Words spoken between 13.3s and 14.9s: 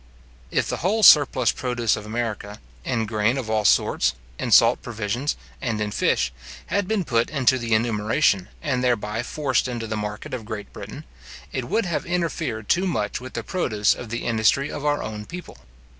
the produce of the industry of